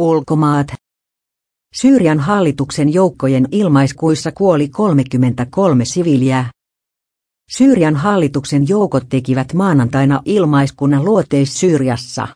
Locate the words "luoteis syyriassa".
11.04-12.28